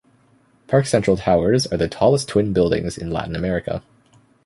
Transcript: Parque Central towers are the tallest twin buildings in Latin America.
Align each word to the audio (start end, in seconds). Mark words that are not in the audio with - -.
Parque 0.65 0.87
Central 0.87 1.15
towers 1.15 1.67
are 1.67 1.77
the 1.77 1.87
tallest 1.87 2.27
twin 2.27 2.53
buildings 2.53 2.97
in 2.97 3.11
Latin 3.11 3.35
America. 3.35 3.83